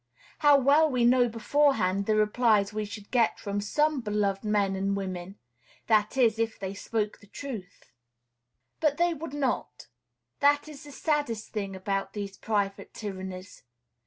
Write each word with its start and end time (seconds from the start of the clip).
How 0.39 0.57
well 0.57 0.89
we 0.89 1.05
know 1.05 1.29
beforehand 1.29 2.07
the 2.07 2.15
replies 2.15 2.73
we 2.73 2.85
should 2.85 3.11
get 3.11 3.39
from 3.39 3.61
some 3.61 4.01
beloved 4.01 4.43
men 4.43 4.75
and 4.75 4.97
women, 4.97 5.37
that 5.85 6.17
is, 6.17 6.39
if 6.39 6.57
they 6.59 6.73
spoke 6.73 7.19
the 7.19 7.27
truth! 7.27 7.91
But 8.79 8.97
they 8.97 9.13
would 9.13 9.35
not. 9.35 9.89
That 10.39 10.67
is 10.67 10.85
the 10.85 10.91
saddest 10.91 11.49
thing 11.51 11.75
about 11.75 12.13
these 12.13 12.35
private 12.35 12.95
tyrannies. 12.95 13.61